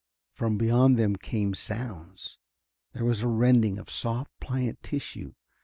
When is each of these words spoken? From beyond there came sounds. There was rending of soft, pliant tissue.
From 0.33 0.57
beyond 0.57 0.97
there 0.97 1.07
came 1.13 1.53
sounds. 1.53 2.39
There 2.93 3.05
was 3.05 3.23
rending 3.23 3.77
of 3.77 3.87
soft, 3.91 4.31
pliant 4.39 4.81
tissue. 4.81 5.35